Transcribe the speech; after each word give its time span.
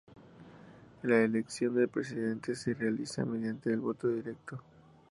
La 1.03 1.21
elección 1.21 1.75
del 1.75 1.87
presidente 1.87 2.55
se 2.55 2.73
realiza 2.73 3.23
mediante 3.23 3.75
voto 3.75 4.07
directo. 4.07 4.59